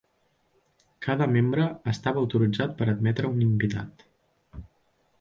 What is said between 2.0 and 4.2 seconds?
autoritzat per admetre un invitat.